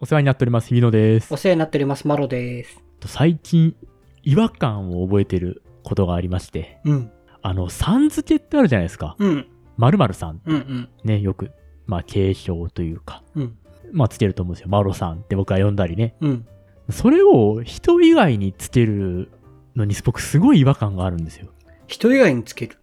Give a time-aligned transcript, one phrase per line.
[0.00, 1.36] お世話になっております、日比野ですお。
[1.36, 2.80] 世話になっております、マロです。
[3.04, 3.74] 最近、
[4.22, 7.10] 違和感を覚えてることがありまして、うん。
[7.42, 9.16] あの、さん付けってあるじゃないですか。
[9.18, 9.48] うん。
[9.76, 10.40] 〇〇さん。
[10.46, 10.88] うんうん。
[11.02, 11.50] ね、よく、
[11.86, 13.58] まあ、継承というか、うん。
[13.90, 14.68] まあ、つけると思うんですよ。
[14.68, 16.14] マロさんって僕は呼んだりね。
[16.20, 16.46] うん。
[16.90, 19.32] それを人以外につける
[19.74, 21.48] のに僕すごい違和感があるんですよ。
[21.88, 22.76] 人以外につける？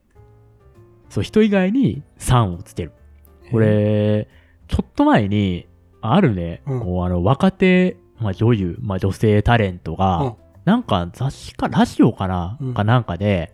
[1.10, 2.92] そう、人以外にさんをつける。
[3.52, 4.28] これ、
[4.68, 5.68] ちょっと前に、
[6.14, 6.80] あるね、うん。
[6.82, 10.34] こう、あの、若手、まあ、女優、まあ、女性タレントが、うん。
[10.66, 12.74] なんか雑誌か、ラジオかな、うん。
[12.74, 13.54] かなんかで、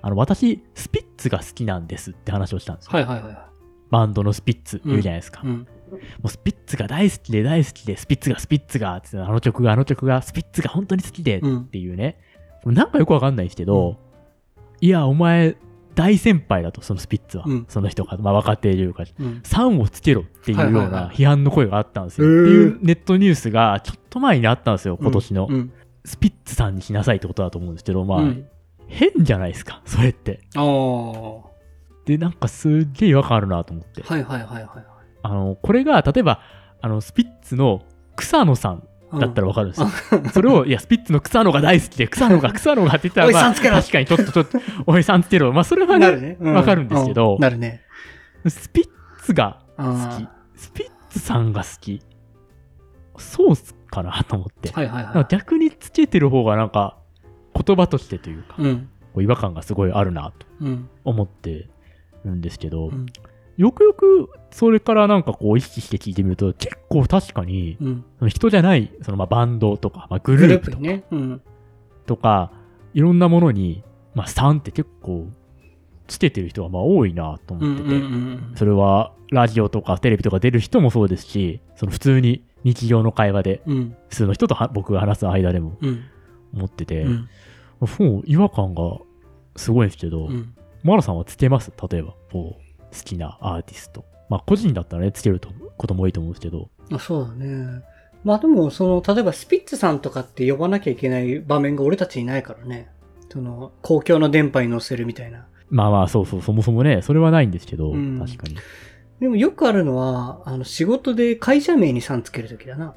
[0.00, 2.90] あの、私、スピッツが好きなんですって話をしたんですよ。
[2.92, 3.48] はいはいはいは
[3.90, 5.42] バンドのスピッツ、言うじゃないですか。
[5.44, 5.66] も
[6.24, 12.18] うスピッツが大好きで大好きで、スピッツがスピッツが、つってあの曲があの曲が、スピッツが本当に好きで、うんっていうね。
[12.64, 13.98] なんかよくわかんないんですけど、
[14.80, 15.56] いや、お前、
[15.94, 17.44] 大先輩だと、そのスピッツは。
[17.46, 19.40] うんその人が、まあ若手というか、うん。
[19.44, 22.26] 3をつけろっていうようはいはいはない批判の声があったんですよ。
[22.26, 25.48] へーっていうネットニュースがちょっと前にあったんですよ、今年の。
[25.50, 25.72] うん。
[26.04, 28.46] スピッツさんにしなさいってことだと思うんですけど、まあ、うん
[28.88, 30.40] 変じゃないですか、それって。
[30.54, 31.20] ああ。
[31.20, 31.42] は
[32.04, 34.02] で、なんかすっげえ違和感あるなと思って。
[34.02, 34.66] いはいはいはい。
[35.22, 36.40] あの、これが、例えば、
[36.80, 37.82] あの、スピッツの
[38.16, 38.86] 草野さん
[39.18, 39.88] だったらわかるんですよ。
[40.32, 45.52] それを、いや、スピッツの草野が大好きで、草野が、 草野がって言ったら、まあ、おいさんつけろ確かにちょっとちょっと、おいさんつけろ。
[45.52, 46.36] まあ、それはね、なるね。
[46.40, 47.82] うわかるんですけどうなるね。
[48.46, 48.88] スピッ
[49.22, 50.18] ツが好あ
[50.54, 50.58] き。
[50.58, 52.00] スピッツさんが好き。
[53.18, 54.70] そうっすかなと思って。
[54.70, 56.96] ーはいはいは逆につけてる方がなんか、
[57.54, 58.62] 言葉としてというか、い。
[58.62, 58.88] うん。
[59.12, 60.88] こう違和感がすごいあるなとうん。
[61.04, 61.68] 思って
[62.24, 63.06] るんですけど、うん。
[63.56, 68.04] よくよくそれからなんかこう意識して聞いてみると、結構確かに、うん。
[68.18, 71.04] その人じゃない、そのまあバンドとか、まあ、ググルループとかね。
[71.10, 71.42] うん。
[72.06, 72.52] とか、
[72.94, 73.82] いろんなものに、
[74.14, 75.28] まあ、3って結構
[76.06, 83.76] つけてる人がまあ多いなとうんうん思ってて、うんそれはラジオとかテレビとか出る人もそうですし、その普通に日常の会話で、うん。
[83.76, 83.96] うん。
[84.08, 86.04] 普通の人とは僕が話す間でもうん。
[86.54, 87.28] 思ってて、うん。
[87.80, 88.98] もう違和感が
[89.56, 90.54] すごいんですけど、うん。
[90.82, 91.72] マラさんはつけます？
[91.90, 94.04] 例えば、こう、好きなアーティスト。
[94.28, 97.82] まあ、個人だったらね、つけるとことも多いと思うんですけど、あそうだね。
[98.24, 102.88] まあでも、その、例えばスピッツさんとかって呼ばなきゃいけない場面が俺たちにないからね。
[103.30, 105.46] その、公共の電波に乗せるみたいな。
[105.70, 108.56] まあまあ、そうそう、そもそもね、それはないんですけど、うん確かに。
[109.20, 112.94] でもよくあるのは、あの、仕事で会社名にさんつけるときだな。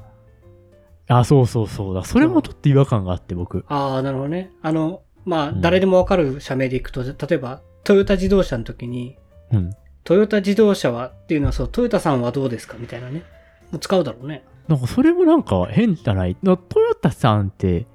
[1.08, 2.04] あ、そうそうそうだ。
[2.04, 3.64] それもちょっと違和感があって、僕。
[3.68, 4.52] ああ、なるほどね。
[4.62, 9.16] あの、まあ、うん誰でもわかる社名でいくと、例えば、トヨタ自動車の時に、
[9.52, 9.70] うん。
[10.06, 13.24] トヨタ自動車はっていうのは、そう、トヨタさんはどうですかみたいなね。
[13.72, 14.44] もう使うだろうね。
[14.68, 16.36] なんかそれもなんか変じゃない。
[16.44, 17.86] なトヨタさんって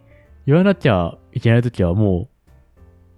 [0.45, 2.27] 言わなきゃいけないときはも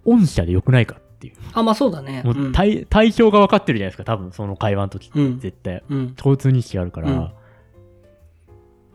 [0.05, 1.33] う、御社でよくないかっていう。
[1.53, 2.21] あ、まあそうだね。
[2.23, 5.39] もう対,、対象が分かってるじゃないですか、多分その会話の時ってうん。
[5.39, 5.83] 絶対。
[5.89, 6.13] うん。
[6.13, 7.33] 共通認識があるから。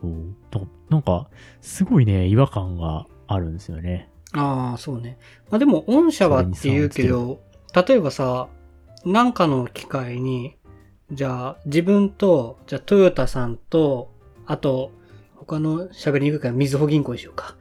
[0.01, 1.29] うんそなんか、
[1.59, 4.09] すごいね、違和感があるんですよね。
[4.31, 5.17] ああ、そうね。
[5.49, 7.41] まあでも、御社はって言うけど、
[7.75, 8.47] 例えばさ、
[9.05, 10.57] なんかの機会に、
[11.11, 14.11] じゃあ、自分と、じゃあ、トヨタさんと、
[14.45, 14.91] あと、
[15.35, 17.55] 他の喋りにくいから、みずほ銀行にしようか。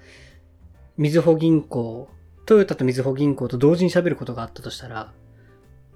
[0.97, 2.09] みずほ銀行、
[2.44, 5.12] トヨタとみずほ銀行と同時に喋ることがあったとしたら、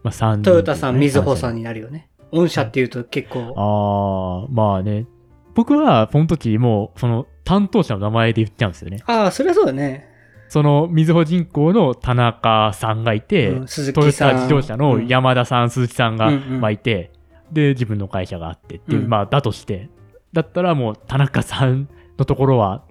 [0.03, 1.59] まあ、3人、トヨタさん、みずほさんに。
[1.59, 2.09] になるよね。
[2.33, 5.07] 御社って言うと結構、ああ、まあね。
[5.55, 9.03] 僕は、その時もう、その担当者の名前で言っちゃうんですよね。
[9.07, 10.12] ああ、それはそうだね。
[10.53, 14.31] その、みずほ銀行の田中さんがいて、うん鈴トヨ木さん。
[14.33, 17.11] タ自動車のうん山田さん、鈴木さんが、うんうんまあいて、
[17.51, 19.89] で、自分の会社があってっていう、うんまあ、だとして、
[20.35, 22.85] だったらもう、田中さんのところは、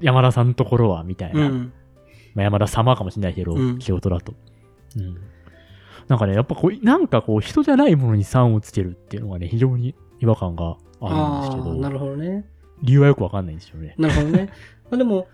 [0.00, 1.48] 山田さんのところは、みたいな。
[1.48, 1.72] うん。
[2.36, 4.34] まあ、山田様かもしれないけど、うん仕事だと。
[4.94, 5.16] うん。
[6.06, 12.44] なんかね、やっぱこう、なんかこう、人じゃないものに3をつけるっていうのがね、非常に違和感があるんですけど、なるほどね。
[12.80, 13.96] 理由はよくわかんないんですよね。
[13.98, 14.50] なるほどね。
[14.88, 15.26] まあでも、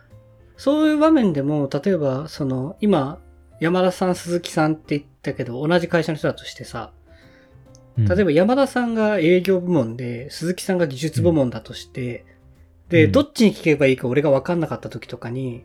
[0.56, 3.18] そういう場面でも、例えば、その、今、
[3.60, 6.92] 山田さん、鈴木さんって言ったけど、同じ会社の人だとしてさ、
[7.96, 12.26] うん例えば山田さんが営業部門で、鈴木さんが技術部門だとして、
[12.88, 15.64] で、うんどっちに聞けばいいか俺が分かんなかった時とかに、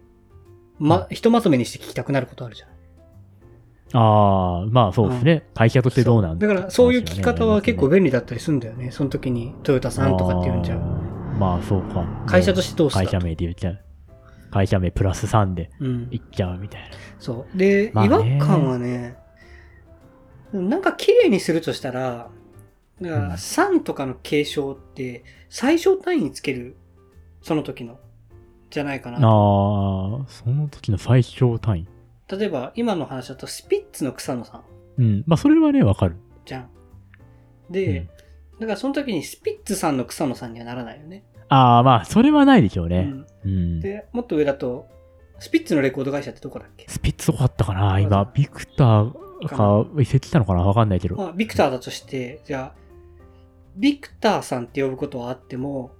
[0.77, 2.69] ま、ひとまとめにして聞きたくなることあるじゃん。
[3.93, 5.43] ああ、まあそうですね。
[5.55, 8.91] 会社としてどうなんだから、そういう聞き方は結構べ便利だったりするんだよね。
[8.91, 10.77] その時に、トヨタさんとかって言うんじゃん。
[10.77, 11.39] ん。
[11.39, 12.05] まあそうか。
[12.27, 13.79] 会社としてどうした会社名で言っちゃう。
[14.51, 16.09] 会社名プラス3でうん。
[16.09, 16.87] 言っちゃうみたいな。
[17.19, 17.57] そう。
[17.57, 19.17] で、まあ違ね和感はね、
[20.53, 22.29] なんか綺麗にするとしたら、
[23.01, 26.75] だから、うん3とかの継承って、最小単位につける、
[27.41, 27.99] その時の、
[28.69, 31.87] じゃないかなああと。、その時の最小単位。
[32.27, 34.63] 例えば、今の話だと、スピッツの草野さん、
[34.97, 35.23] うん。
[35.25, 36.17] まあそれはね、わかる。
[36.45, 36.69] じゃん。
[37.69, 38.07] で、
[38.59, 41.23] だからその時にスピッツさんの草野さんにはならないよね。
[41.47, 43.09] ああ、まあ、それはないでしょうね。
[43.11, 43.79] うんうん。
[43.79, 44.87] で、もっと上だと、
[45.39, 46.85] スピッツのレコード会社ってどこだっけ？
[46.89, 50.63] スピッツどこあったかな今、ビクターか移籍したのかな？
[50.63, 51.15] わかんないけど。
[51.15, 52.79] まあ、ビクターだとして、じゃあ、
[53.77, 55.91] ビクターさんって呼ぶことはあっても、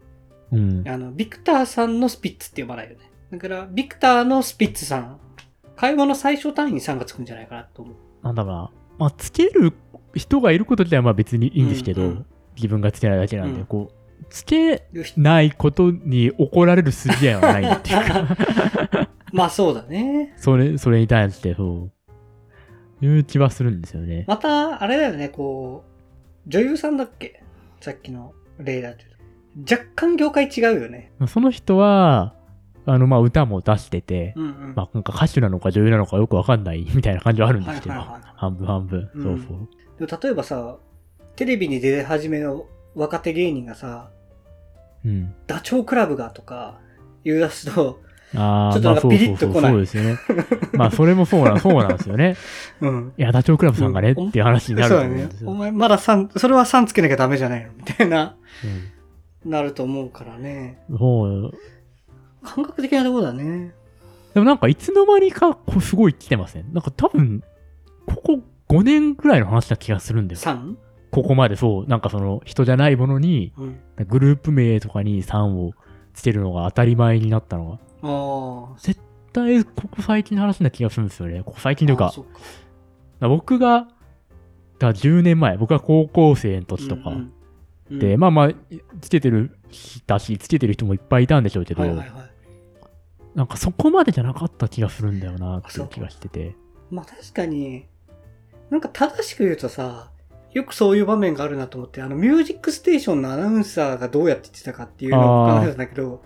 [0.52, 0.88] うん。
[0.88, 3.12] あの、ビクターさんのスピッツって呼ばないよね。
[3.32, 5.20] だから、ビクターのスピッツさん。
[5.76, 7.96] 会話の最初単位に3がつくんじゃないかなと思う。
[8.22, 8.72] なんだろうな。
[8.98, 9.74] まあ、つける
[10.14, 12.26] 人がいること自体はまあ別にいいんですけど、うんうん
[12.56, 13.94] 自分がつけないだけなんで、うんこう、
[14.30, 14.88] つけ
[15.18, 18.38] ないことに怒られる筋合いはないっていうか、
[19.34, 20.34] まあそうだね。
[20.38, 21.90] それ、それに対して、そ
[23.02, 24.26] う、いう気はするんですよね。
[24.28, 25.84] また、あれだよね、こ
[26.46, 27.44] う、女優さんだっけ？
[27.82, 28.98] さっきの例だと。
[29.70, 31.12] 若干業界違うよね。
[31.28, 32.36] その人は、
[32.86, 34.74] あの、まあ、歌も出してて、うんうん。
[34.76, 39.10] まあ、なんか歌手なのか女優なのかよくわかんない みたいな感じはあるんですけど、はいはいはい半分半分。
[39.16, 40.08] うんそうそう。
[40.08, 40.78] でも例えばさ、
[41.36, 44.10] テレビに出始めの若手芸人がさ、
[45.06, 45.34] うん。
[45.48, 46.80] ダチョウ倶楽部がとか
[47.24, 48.02] 言い出すと、
[48.36, 50.20] ああ、ちょっとなんかまあそうピリッと来ないそうそうそうですよね。
[50.74, 52.36] まあ、それもそうな、 そうなんですよね。
[52.82, 53.14] うん。
[53.18, 55.44] いや、ダチョウ倶楽部さんがね、うんっていう話になるそうだねと思うんです。
[55.44, 55.50] よ。
[55.50, 60.80] お前まだ3、それは3つけなきゃダメじゃないのみたいな、うんなると思うからね。
[60.90, 61.54] そう。
[62.44, 63.74] 感覚的なところだね。
[64.34, 66.74] でもなんかいつの間にかこうすごい来てません？
[66.74, 67.42] なんか多分、
[68.06, 70.40] ここ5年ぐらいの話な気がするんだよ。
[70.42, 70.76] 3?
[71.12, 73.80] ここまでそう、なんかその人じゃないものに、うん。
[74.08, 75.74] グループ名とかに3を
[76.14, 77.80] つけるのが当たり前になったのが。
[78.04, 78.80] ああ。
[78.80, 79.00] 絶
[79.34, 81.44] 対ここ最近の話な気がするんですよね。
[81.44, 82.14] ここ最近というか、
[83.20, 83.88] か僕が、
[84.78, 88.52] だ10年前、僕が高校生の時とかうんうんで、まあまあ、
[89.02, 89.58] つけてる
[90.06, 92.10] だし、つけてる人もいっぱいいたんでしょうけど、はいはいはい。
[93.34, 96.56] なんかそこまでじゃなかった気がするんだよなっていう気がしてて。
[96.92, 97.88] まあ確かに、
[98.70, 100.12] なんか正しく言うとさ、
[100.54, 106.24] よくそういう場面があるなと思って、あの、ミュージックステーションのアナウンサーがどうやって言ってたかっていうのを考えたんだけど、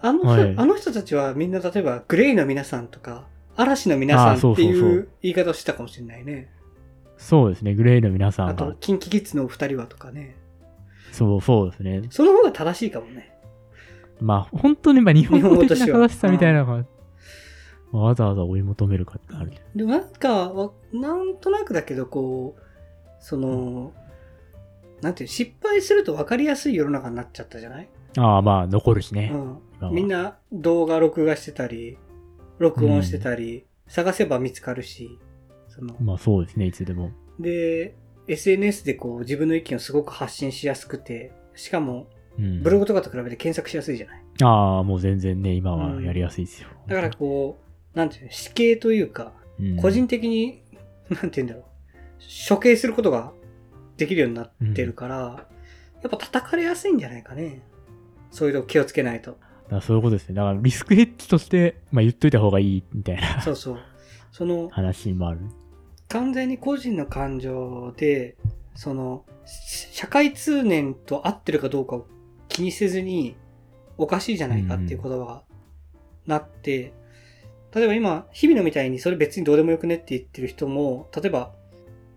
[0.00, 3.26] あの人、はいあの人たちはみんな例えばグレイの皆さんとか、
[3.56, 6.50] 嵐の皆さんっていうう言い方をしてたかもしれないね。
[7.16, 10.36] そうですね、グレイの皆さあんがと、、キンキキッズのお二人はとかね。
[11.12, 12.02] そうそうですね。
[12.10, 13.32] その方が正しいかもね。
[14.20, 16.84] まあ、本当にまあ日本語的な正しさみたいなのが、
[17.92, 19.52] わざわざ追い求めるかってある。
[19.74, 22.65] でもなんか、わなんとなくだけど、こう、
[23.28, 23.92] その、
[25.02, 27.88] なんていう、失敗すると分かりやすい世の中になっちゃったじゃない？
[28.18, 29.32] ああ、まあ、残るしね。
[29.80, 29.92] うん。
[29.92, 31.98] みんな動画録画してたり、
[32.58, 35.18] 録音してたり、探せば見つかるし、
[35.66, 37.10] その、まあ、そうですね、いつでも。
[37.40, 37.96] で、
[38.28, 42.06] SNS でこう自分の意見をすごく発信しやすくて、しかも
[42.38, 42.62] うん。
[42.62, 44.22] ブログとかと比べて検索しやすいじゃない？
[44.44, 46.68] ああ、もう全然ね、今はやりやすいですよ。
[46.86, 47.58] だからこ
[47.92, 50.62] う、なんていうの、死刑というか、うん個人的に、
[51.10, 51.64] なんて言うんだろう、
[52.48, 53.32] 処刑することが
[53.96, 55.46] できるようになってるから、
[56.02, 57.62] やっぱ叩かれやすいんじゃないかね。
[58.30, 59.32] そういうの気をつけないと。
[59.32, 59.42] だか
[59.76, 60.34] らそういうことですね。
[60.34, 63.78] だからリスクヘッジとして、まあ言っといた方がいいみたいなそうそう。
[64.32, 65.40] その、話もある。
[66.08, 68.36] 完全に個人の感情で、
[68.74, 72.06] その、し社会通念と合ってるかどうかを
[72.48, 73.36] 気にせずに、
[73.98, 75.42] おかしいじゃないかっていう言葉が
[76.26, 76.92] なって、
[77.74, 81.54] 例えば今、日々のみたいにそれ別にどうでもよくねって言ってる人も、例えば、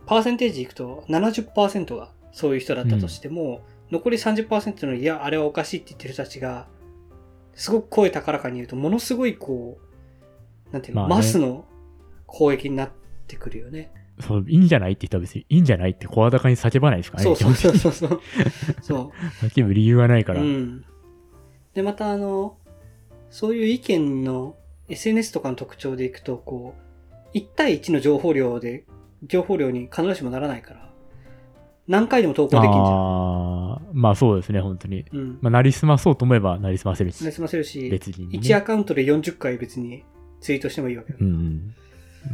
[0.09, 3.61] パーセンテージいくと70%がそういう人だったとしても、
[3.91, 6.67] 残り30%のいや、あれはおかしいって言ってる人たちが、
[7.53, 9.77] すごく声高らかに言うと、ものすごいこ
[10.67, 11.63] う、なんていうの、まあねマスの
[12.25, 12.91] 攻撃になっ
[13.27, 13.91] てくるよね。
[14.19, 17.36] そう、いいんじゃないって言ったら別にいいんじゃないって声高に叫ばないですからね。
[17.36, 18.22] そうそうそう基そう
[18.81, 19.12] そう。
[19.45, 20.41] 叫ぶ 理由はないから。
[20.41, 20.86] うん。
[21.75, 22.57] で、またあの、
[23.29, 24.55] そういう意見の
[24.88, 26.74] SNS とかの特徴でいくと、こ
[27.31, 28.86] う、1対1の情報量で、
[29.23, 30.89] 情報量に必ずしもならないから、
[31.88, 32.85] 何回でも投稿できんじゃん。
[32.85, 35.05] ああ、まあそうですね、本当に。
[35.11, 35.39] うん。
[35.41, 38.39] まあ、なりすまそうと思えばなりすませるしな、済ませるし、別に、ね。
[38.39, 40.05] 1アカウントで40回別に
[40.39, 41.17] ツイートしてもいいわけだ。
[41.19, 41.75] うんうん。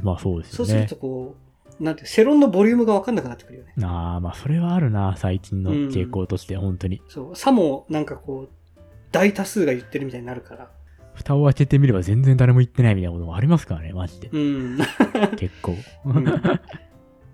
[0.04, 0.96] まあそうですよねそうすると。
[0.98, 1.36] こ
[1.80, 3.74] う、なんて世論のボリュームがわかんなくなってくるよね。
[3.84, 7.02] ああ、まあそれはあるな、最近の傾向として、本当に。
[7.08, 7.36] そう。
[7.36, 10.70] さも、なんかこう、大多数が言ってるみたいになるから。
[11.16, 14.30] 蓋を開けてみれば全然誰も言ってないみたいなこともありますからね、マジで。
[14.32, 14.78] うん。
[15.38, 15.76] 結構。
[16.06, 16.26] うん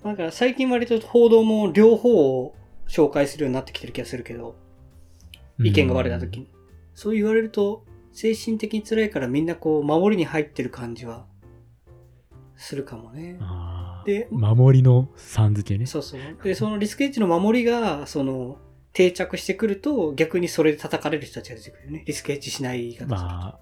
[0.04, 2.56] だから最近割と報道も両方を
[2.88, 4.56] 紹介するようになってきてる気がするけど、
[5.60, 6.50] 意見が割れた時に。
[6.96, 11.26] そう言われると、精神的に辛いからみんなこう、守りに入ってる感じは、
[12.56, 13.40] するかもね。
[14.06, 15.86] で守りのさん付けね。
[15.86, 16.20] そうそう。
[16.44, 18.58] で、そのリスクエッジの守りが、その、
[18.94, 22.04] 定着してくると、逆にそれで叩かれる人たちが出てくるよね。
[22.06, 23.06] リスクエッジしない言い方。
[23.06, 23.60] まあ、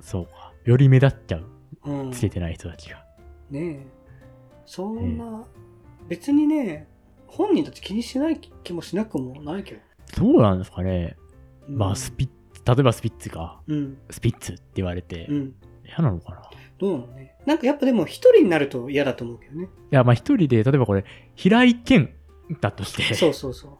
[0.00, 0.52] そうか。
[0.64, 1.46] より目立っちゃう。
[1.84, 2.12] うん。
[2.12, 3.04] つけてない人たちが。
[3.50, 3.86] ねえ。
[4.64, 5.44] そんな、
[6.08, 6.88] 別にね、
[7.26, 9.80] 本人たち気にしない気もしなくもないけど。
[10.14, 11.16] そうなんですかね。
[11.68, 13.98] まあスピッツ、例えばスピッツが、うん。
[14.10, 15.54] スピッツって言われてう、ん。
[15.84, 16.42] 嫌なのかな？
[16.78, 17.36] どうなのね。
[17.46, 19.66] なんかやっぱでも一人になると嫌だと思うけどね。
[19.66, 22.08] いや、まあ一人で、例えばこれ、平井堅
[22.60, 23.78] だとして、そうそうそ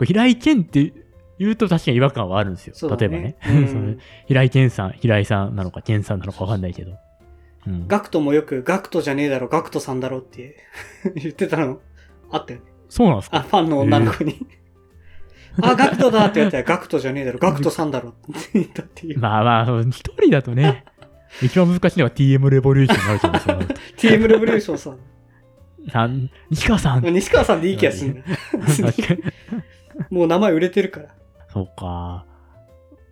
[0.00, 0.04] う。
[0.04, 0.92] 平井堅って
[1.38, 2.96] 言うと確かに違和感はあるんですよ。
[2.96, 3.36] 例えばね。
[3.48, 3.98] うん
[4.28, 6.92] 平井堅さん、平井さんなのか、堅さんなのかわかんないけど。
[7.66, 7.88] うん。
[7.88, 10.56] ガクトもよく、ガクトじゃねえだろ、ガクトさんだろって
[11.16, 11.80] 言ってたの
[12.30, 12.66] あったよね。
[12.68, 13.40] あ、そうなんですか？
[13.40, 14.46] ファンの女の子に。
[15.62, 19.18] あ、ガクトだって言ったら、ガクトじゃねえだろ、ガクトさんだろって 言ったっていう。
[19.18, 20.84] まあまあ、一人だとね、
[21.42, 24.12] 一番難しいのは TM レボリューションになると思うんですよ。
[24.18, 24.98] TM レボリューションさん。
[25.90, 27.04] さん西川さん。
[27.12, 28.24] 西川さんでいい気がする
[30.10, 31.08] もう名前売れてるから。
[31.54, 32.26] そうか。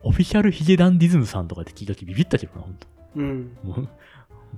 [0.02, 2.86] オフィシャルヒゲダンディズムさんとかって聞いた時ビビったけどな、ほんと。
[3.14, 3.56] うん。
[3.62, 3.88] もう、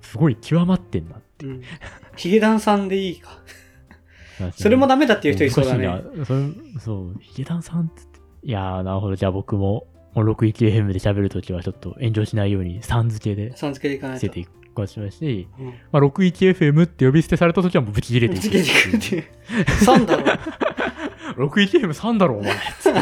[0.00, 1.21] すごい極まってんな。
[1.43, 1.62] うん。
[2.17, 3.38] ヒゲダンさんでいいか。
[4.57, 6.03] それもダメだっていう人いそうだね。
[6.25, 6.41] それ
[6.81, 8.03] そう、ヒゲダンさんって。
[8.43, 9.17] いやー、なるほど。
[9.17, 14.21] じゃあ僕も、もう 61FM で喋るときはちょっと炎上しないように、さん付けでさん付けでいかないと。
[14.21, 15.67] つけていくかしまし、うん。
[15.93, 19.25] まあ、61FM って呼び捨てされたときはもうブチ切れていくつけていくっていう。
[19.85, 20.25] さんだろ。
[21.37, 22.53] 61FM3 だろ、お前。
[22.81, 22.99] つって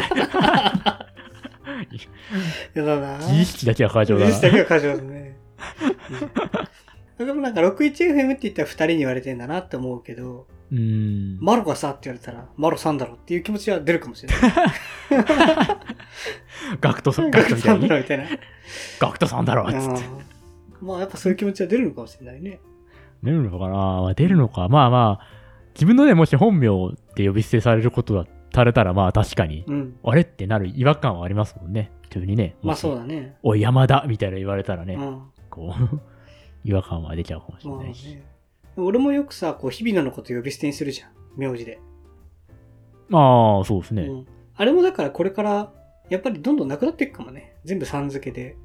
[2.79, 4.63] やだな自意識だけは過剰だ自意識だけな。
[4.63, 5.37] は過剰だね。
[7.19, 10.79] うん、でもなんか 61FM って言ったら2人に言われてんだなって思うけど、うー
[11.37, 11.37] ん。
[11.39, 14.51] マロがさって言われたら、マロさんだろっていう気持ちは出るかもしれない。
[16.81, 17.85] ガクトさん、ガガクトみたいに？
[17.85, 18.25] んだろみたいな。
[18.99, 19.85] ガクトさんだろ、つって。
[19.85, 20.23] うん
[20.81, 22.59] まあやっぱそういう気持ちは出るのかもしれないね。
[23.23, 23.73] 出るのかな？
[24.01, 24.67] まあ出るのか。
[24.67, 25.27] まあまあ、
[25.75, 26.67] 自分のね、もし本名
[27.13, 29.95] って呼び捨てされることだされたら、まあ確かに、うん。
[30.03, 31.91] あれってなる違和感はありますもんね。
[32.01, 32.55] 普通にね。
[32.63, 33.01] まあそうだ。
[33.01, 33.37] だね。
[33.43, 35.21] おい、山田みたいな言われたらね、うん。
[35.49, 36.01] こう、
[36.67, 38.15] 違和感は出ちゃうかもしれまあないし。
[38.15, 38.23] ね。
[38.77, 41.09] 俺もよくさ、こう、日々野のこと呼び捨てにするじゃん。
[41.37, 41.79] 名字で。
[43.09, 44.03] まあ、そうですね。
[44.03, 44.25] うん。
[44.55, 45.71] あれもだからこれから、
[46.09, 47.55] やっぱりどんどんなくなっていくかもね。
[47.63, 48.55] 全部さん付けで。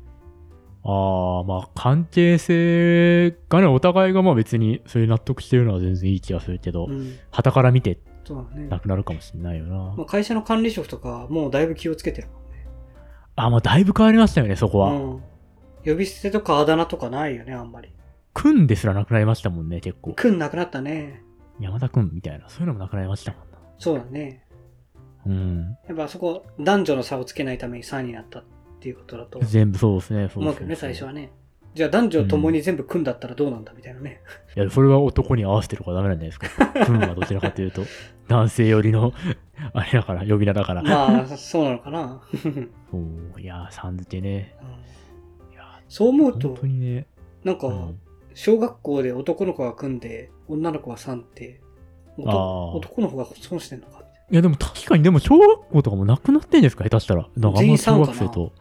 [0.84, 7.16] ああ、まあ関係性がね、お互いがまあ別にそういう納得してるのは全然いい気がするけど、うん。
[7.30, 7.98] 旗から見て
[8.28, 8.68] そうだね。
[8.68, 9.94] なくなるかもしれないよな。
[9.96, 12.66] まあ、会社の管理職とか、もうだいぶ気をつけてるもんね。
[13.36, 14.92] あ、まあだいぶ変わりましたよね、そこは。
[14.92, 15.22] うん。
[15.82, 17.90] 呼び捨てとかあだ名とかないよね、あんまり。
[18.34, 20.12] くんですらなくなりましたもんね、結構。
[20.12, 21.22] くんなくなったね。
[21.58, 23.58] 山田くんみたいな、そういうのもなくなりましたもんな。
[23.78, 24.44] そうだね。
[25.24, 25.78] うん。
[25.88, 28.44] やっぱそこ、男女の差をつけないために3になったっ
[28.78, 31.32] ていうことだと全部そうですね、そう思うけどね、最初はね。
[31.74, 34.20] じゃあ男女ともに全部くんだったらどうなんだみたいなね。
[34.56, 36.66] いや、それは男に合わせてるからダメなんじゃないですか。
[36.86, 37.82] くんはどちらかというと、
[38.26, 39.12] 男性寄りの、
[39.72, 40.82] あれだから、呼び名だから。
[40.82, 42.22] まあ、そうなのかな。
[42.90, 42.98] そ
[43.36, 44.54] う、いやー、さん付けね。
[44.60, 47.06] うんいやそう思う本と当、にね。
[47.44, 47.98] なんか、うん
[48.40, 51.60] 小学校で男の子が組んで、女の子が3って、
[52.16, 53.98] 男の子が損してんのか
[54.30, 57.28] いいや、でも確かに、でも小学校とかもなくなってんですか、下手したら。
[57.36, 58.52] なんかあんま小学生と。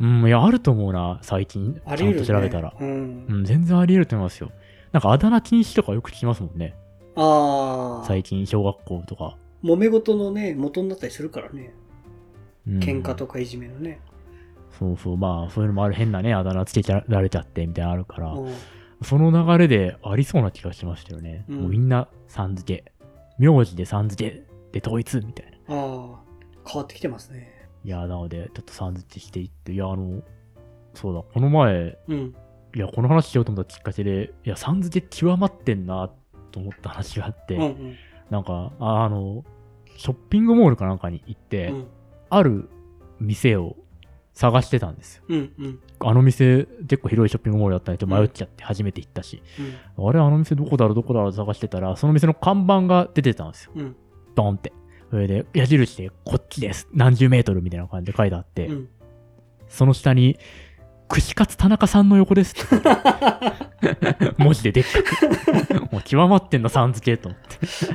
[0.00, 1.74] うん、いや、あると思うな、最近。
[1.84, 1.92] な。
[1.92, 2.26] あちゃんり得る、ね。
[2.26, 2.74] と調べたら。
[2.80, 3.26] うん。
[3.28, 4.50] うん、全然あり得ると思いますよ。
[4.92, 6.74] なんかあだ名禁止とかよく聞きますもんね。
[7.16, 8.06] ああ。
[8.06, 9.36] 最近、小学校とか。
[9.62, 11.74] 揉め事のね、元になったりするからね。
[12.66, 14.00] うん喧嘩とかいじめのね。
[14.78, 18.54] そうそう、まあ、そういうのもある変なね、あだ名つけちゃられちゃってみたいなのあるから、うん
[19.02, 21.46] その流れでありそうな気がしましたよね。
[21.48, 22.92] うんもうみんな、さん付け。
[23.38, 24.42] 名字でさん付け
[24.78, 25.74] で統一みたいな。
[25.74, 26.20] ああ、
[26.66, 27.59] 変わってきてますね。
[27.84, 30.22] いや、なので、ちょっとさん付けしていって、いや、あの、
[30.94, 32.34] そうだ、この前、うん。
[32.74, 36.10] いや、この話しようと思ったきっかけで、いや、さん付け極まってんな、
[36.52, 37.96] と思った話があって、うんうん。
[38.28, 39.44] なんか、ああの、
[39.96, 41.86] ショッピングモールかなんかに行って、うん
[42.32, 42.68] ある
[43.18, 43.76] 店を
[44.32, 45.24] 探してたんですよ。
[45.28, 45.80] うんうん。
[45.98, 49.42] あの店、結構広いショッピングモールだったんで、迷っちゃって初めて行ったし、
[49.98, 53.72] あれ、あの店どこだろう、どこだろう探してたら、その店の看板が出てたんですよ。
[53.74, 53.96] うん。
[54.36, 54.72] ドンって。
[55.10, 56.88] それで、矢印で、こっちです。
[56.94, 58.88] 何十メートルみたいな感じで書いてあって、うん。
[59.68, 60.38] その下に、
[61.08, 62.88] 串カツ田中さんの横ですって。
[64.38, 65.92] 文字ででっかく。
[65.92, 67.40] もう極まってんの、さん付けと思っ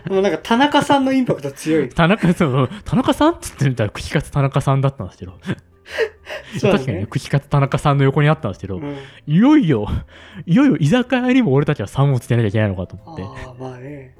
[0.03, 0.09] て。
[0.09, 1.89] もうなんか田中さんのインパクト強い。
[1.89, 5.31] 田中、そう、田中さんって言ってみたら、串カツ田中さんだったんですけど。
[5.31, 5.37] ね
[6.61, 8.97] 確かにね、串カツ田中さんの横にあったんですけど、うん。
[9.27, 9.87] いよいよ、
[10.45, 14.17] いよいよ居酒屋にも俺たちは3をつけなきゃいけないのかと思って、ああ、まあね。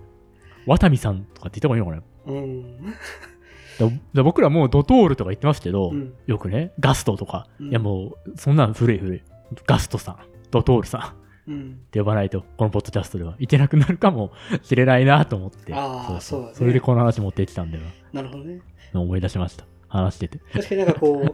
[0.65, 2.77] ワタミさんとかって言った方がいいのかなうん。
[3.77, 6.13] だだ僕らもうドトールとか言ってますけど、うん。
[6.27, 9.21] よくね、ガストとか、うんいやもう、そんなん古い古い。
[9.67, 10.17] ガストさん、
[10.51, 11.05] ドトールさんっ
[11.47, 11.79] うん。
[11.91, 14.31] て呼ばないと、このポッドキャストではいけなくなるかも
[14.63, 18.61] しれないなと思って、あーそうだねそれでこの話持ってきたんだよなるほどね。
[18.93, 19.01] な。
[19.01, 19.65] 思い出しました。
[19.87, 20.39] 話してて。
[20.53, 21.33] 確かになんかこう、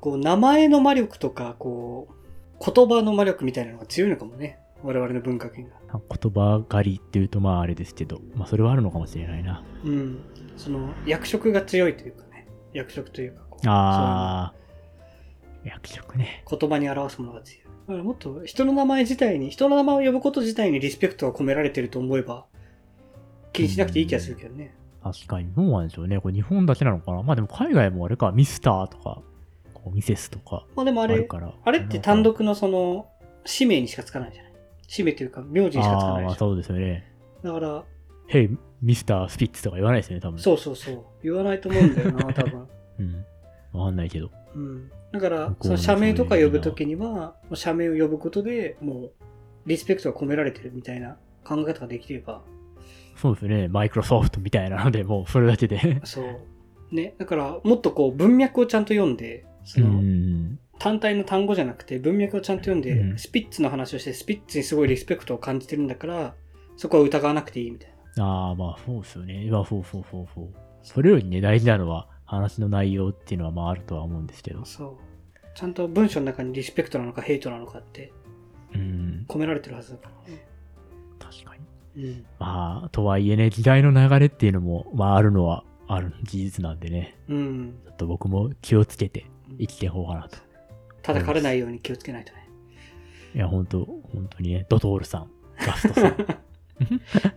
[0.00, 4.58] こう、名前の魔力とか、こう、言葉の魔力みたいなのが強いのかもね。
[4.82, 5.70] 我々の文化圏が。
[5.92, 9.64] 言葉狩りっていうとまああれですけど、まあそれはあるのかもしれないな。
[9.84, 10.20] うん。
[10.56, 12.46] その、役職が強いというかね。
[12.72, 14.54] 役職というか、こああ。
[15.64, 16.44] 役職ね。
[16.48, 17.64] 言葉に表すものが強い。
[17.64, 22.46] だからもっと人の名前自体に、人の名前を呼ぶこと自体にリスペクトが込められてると思えば、
[23.52, 24.74] 気にしなくていい気がするけどね。
[25.02, 25.52] 確かに。
[25.54, 26.20] どうなんでしょうね。
[26.20, 27.22] これ日本だけなのかな？
[27.22, 29.22] まあでも海外もあれか、ミスターとか、
[29.74, 31.26] こうミセスとかまあでもあれ、
[31.64, 33.08] あれって単独のその、
[33.44, 34.47] 氏名にしかつかないじゃない。
[34.88, 36.26] 氏名というか、名字にしかつかないでしょ。
[36.26, 37.12] まあそうですよね。
[37.44, 37.84] だから、
[38.26, 40.40] ヘイ、ミスタースピッツとか言わないですよね、多分。
[40.40, 41.04] そうそうそう。
[41.22, 42.66] 言わないと思うんだよな、 多分。
[42.98, 43.24] うん。
[43.72, 44.30] わかんないけど。
[44.54, 44.90] うん。
[45.12, 49.12] だからその社名とか呼ぶときには、社名を呼ぶことでもう、
[49.66, 52.42] リスペクトが込められてるみたいな考え方ができれば、
[53.16, 53.68] そうですね。
[53.68, 56.00] マイクロソフトみたいなので、もうそれだけで。
[56.04, 56.94] そう。
[56.94, 57.14] ね。
[57.18, 60.58] だから、もっとこう、文脈をちゃんと読んで、その、うん。
[60.78, 66.34] 単体の単語じゃなくて、文脈をちゃんと読んで、うんスピッツの話をして、スピッツにすごいリスペクトを感じてるんだから、
[66.76, 68.24] そこは疑わなくていいみたいな。
[68.24, 69.48] ああ、まあそうですよね。
[69.50, 70.48] まあそうそうそうそう。
[70.82, 74.64] それよりね、大事なのは話の内容っていうのはまああるとは思うんですけど。
[74.64, 74.96] そう。
[75.54, 78.12] ちゃんと文章の中にリスペクトなのかヘイトなのかって
[78.74, 79.24] うん。
[79.28, 80.46] 込められてるはずだからね。
[81.18, 81.56] 確か
[81.96, 82.04] に。
[82.04, 82.26] うん。
[82.38, 87.18] まあ、とはいえね、時代の流れっていうのも、まああるのはある事実なんでね。
[87.28, 87.74] うん。
[87.84, 89.26] ちょっと僕も気をつけて
[89.58, 90.38] 生きていこうかなと。
[91.08, 92.48] 叩かれないように気をつけないとね。
[93.34, 95.30] いや、本当本当にね、ドトールさん、
[95.64, 96.16] ガストさん、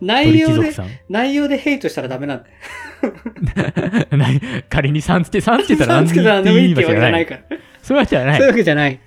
[0.00, 0.72] 内容で。
[1.08, 4.06] 内容でヘイトしたらダメなんだよ。
[4.10, 7.58] 何 仮にさんつけ、さんつけたら さんつけたら何でもいいってわけじゃないかから。
[7.82, 8.50] そういうわけじゃなそういうい。
[8.50, 9.00] わけじゃない。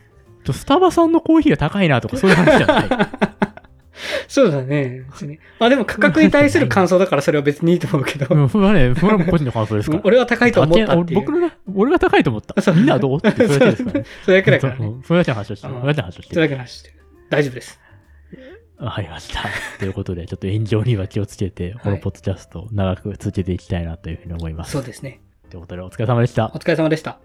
[0.44, 2.88] とスタバさんのコーヒーが高いなとかそういう話じゃない。
[4.36, 5.06] そうだね。
[5.12, 8.28] 別にまあでも価格に対する感想だからそれは別にいいと思うけど。
[8.36, 10.02] うん、それはね、それは個人の感想ですから。
[10.04, 11.22] 俺は高いと思ったっていう。
[11.22, 12.74] 僕のな、俺が高いと思った。
[12.74, 14.06] みんなはどうって それだけですからね。
[14.26, 14.96] それだけだからね。
[15.06, 16.28] それだけの話をしてそれだけの話をしてる。
[16.28, 16.96] それだけの話してる。
[17.30, 17.80] 大丈夫です。
[18.78, 19.40] わかりました。
[19.80, 24.72] ということで、ちょっと炎上には気をつけて、このポッドキャストを長く続けていきたいなというふうに思います。
[24.72, 25.22] そうですね。
[25.50, 26.60] ということで、お疲れ様でしたお。
[26.60, 27.20] 疲れ様でした。